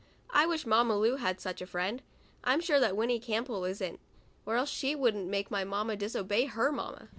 I 0.31 0.47
wish 0.47 0.65
Mamma 0.65 0.97
Lu 0.97 1.17
had 1.17 1.39
such 1.39 1.61
a 1.61 1.67
friend. 1.67 2.01
I 2.43 2.53
am 2.55 2.59
sure 2.59 2.79
that 2.79 2.97
Winnie 2.97 3.19
Campbell 3.19 3.65
isn't, 3.65 3.99
or 4.47 4.55
else 4.55 4.71
she 4.71 4.95
wouldn't 4.95 5.27
make 5.29 5.51
my 5.51 5.63
mamma 5.63 5.95
disobey 5.95 6.45
her 6.45 6.71
mamma. 6.71 7.09